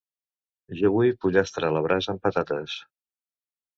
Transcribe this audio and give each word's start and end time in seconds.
Jo 0.79 0.91
vull 0.95 1.11
pollastre 1.25 1.69
a 1.69 1.75
la 1.77 1.83
brasa 1.89 2.13
amb 2.15 2.25
patates. 2.27 2.79